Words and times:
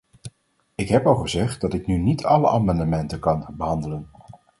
Ik 0.75 0.89
heb 0.89 1.05
al 1.05 1.15
gezegd 1.15 1.61
dat 1.61 1.73
ik 1.73 1.87
nu 1.87 1.97
niet 1.97 2.25
alle 2.25 2.47
amendementen 2.49 3.19
kan 3.19 3.47
behandelen. 3.57 4.09